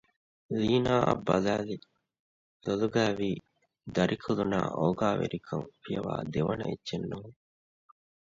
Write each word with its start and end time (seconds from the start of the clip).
ލީނާއަށް 0.59 1.23
ބަލައިލި 1.27 1.77
ލޮލުގައިވީ 2.65 3.31
ދަރިކުލުނާއި 3.95 4.69
އޯގާވެރިކަން 4.79 5.67
ފިޔަވައި 5.81 6.23
ދެވަނަ 6.33 6.65
ދޭއްޗެއް 6.69 7.05
ނޫން 7.09 7.33